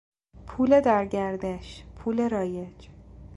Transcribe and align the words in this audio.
پول 0.47 0.81
در 0.81 1.05
گردش، 1.05 1.83
پول 1.95 2.29
رایج 2.29 2.89